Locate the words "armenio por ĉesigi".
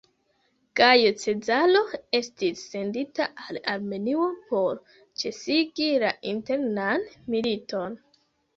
3.75-5.93